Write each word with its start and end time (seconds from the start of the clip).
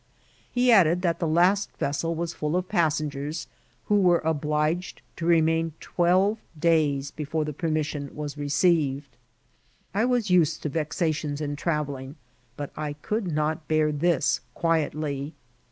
He 0.51 0.71
added 0.71 1.03
that 1.03 1.19
the 1.19 1.27
last 1.27 1.69
vessel 1.77 2.15
was 2.15 2.33
full 2.33 2.55
of 2.55 2.67
passengers, 2.67 3.45
who 3.85 3.99
were 4.01 4.17
obliged 4.25 5.03
to 5.17 5.27
remain 5.27 5.73
twelve 5.79 6.39
days 6.59 7.11
before 7.11 7.45
the 7.45 7.53
permission 7.53 8.09
was 8.15 8.35
received. 8.35 9.15
I 9.93 10.05
was 10.05 10.31
used 10.31 10.63
to 10.63 10.69
vexations 10.69 11.39
in 11.39 11.55
travelling, 11.55 12.15
but 12.57 12.71
I 12.75 12.93
oould 12.95 13.31
not 13.31 13.67
bear 13.67 13.91
this 13.91 14.41
quietly. 14.55 15.35